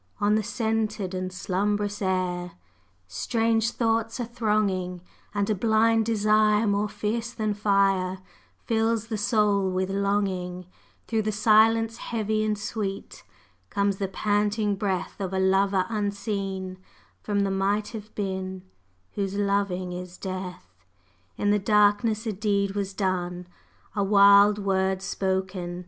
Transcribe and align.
On 0.19 0.33
the 0.33 0.41
scented 0.41 1.13
and 1.13 1.31
slumbrous 1.31 2.01
air, 2.01 2.53
Strange 3.07 3.69
thoughts 3.69 4.19
are 4.19 4.25
thronging; 4.25 5.01
And 5.35 5.47
a 5.47 5.53
blind 5.53 6.07
desire 6.07 6.65
more 6.65 6.89
fierce 6.89 7.31
than 7.31 7.53
fire 7.53 8.17
Fills 8.65 9.09
the 9.09 9.17
soul 9.19 9.69
with 9.69 9.91
longing; 9.91 10.65
Through 11.05 11.21
the 11.21 11.31
silence 11.31 11.97
heavy 11.97 12.43
and 12.43 12.57
sweet 12.57 13.23
Comes 13.69 13.97
the 13.97 14.07
panting 14.07 14.75
breath 14.75 15.21
Of 15.21 15.33
a 15.33 15.39
lover 15.39 15.85
unseen 15.87 16.79
from 17.21 17.41
the 17.41 17.51
Might 17.51 17.89
Have 17.89 18.15
Been, 18.15 18.63
Whose 19.11 19.35
loving 19.37 19.93
is 19.93 20.17
Death! 20.17 20.83
In 21.37 21.51
the 21.51 21.59
darkness 21.59 22.25
a 22.25 22.33
deed 22.33 22.71
was 22.71 22.95
done, 22.95 23.45
A 23.95 24.03
wild 24.03 24.57
word 24.57 25.03
spoken! 25.03 25.79